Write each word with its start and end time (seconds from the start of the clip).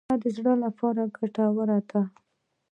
مڼه 0.07 0.15
د 0.23 0.25
زړه 0.37 0.53
لپاره 0.65 1.01
ګټوره 1.17 1.79
ده. 1.89 2.01